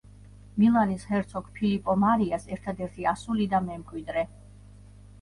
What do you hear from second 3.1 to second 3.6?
ასული